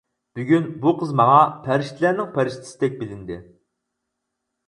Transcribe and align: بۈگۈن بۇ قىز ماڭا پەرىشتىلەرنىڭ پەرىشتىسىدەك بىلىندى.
بۈگۈن 0.37 0.63
بۇ 0.85 0.93
قىز 1.01 1.11
ماڭا 1.19 1.35
پەرىشتىلەرنىڭ 1.67 2.31
پەرىشتىسىدەك 2.37 2.97
بىلىندى. 3.03 3.37